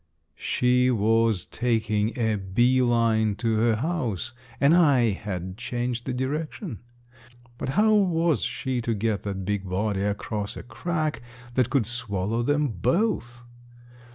[0.33, 6.79] She was taking a bee line to her house, and I had changed the direction.
[7.59, 11.21] But how was she to get that big body across a crack
[11.53, 13.43] that could swallow them both?